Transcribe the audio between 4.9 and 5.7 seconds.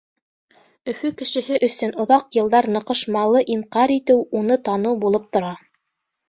булып тора.